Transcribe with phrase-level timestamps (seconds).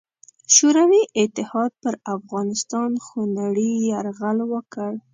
[0.55, 4.91] شوروي اتحاد پر افغانستان خونړې یرغل وکړ.